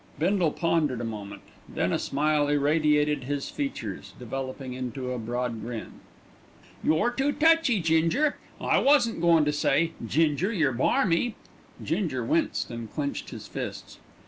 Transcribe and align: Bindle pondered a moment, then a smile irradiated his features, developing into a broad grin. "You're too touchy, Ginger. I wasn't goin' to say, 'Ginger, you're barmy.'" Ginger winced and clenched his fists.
Bindle 0.17 0.49
pondered 0.53 0.99
a 0.99 1.03
moment, 1.03 1.43
then 1.69 1.93
a 1.93 1.99
smile 1.99 2.47
irradiated 2.47 3.25
his 3.25 3.49
features, 3.51 4.15
developing 4.17 4.73
into 4.73 5.11
a 5.11 5.19
broad 5.19 5.61
grin. 5.61 5.99
"You're 6.83 7.11
too 7.11 7.31
touchy, 7.31 7.79
Ginger. 7.81 8.37
I 8.59 8.79
wasn't 8.79 9.21
goin' 9.21 9.45
to 9.45 9.53
say, 9.53 9.91
'Ginger, 10.03 10.51
you're 10.51 10.71
barmy.'" 10.71 11.35
Ginger 11.83 12.25
winced 12.25 12.71
and 12.71 12.91
clenched 12.91 13.29
his 13.29 13.47
fists. 13.47 13.99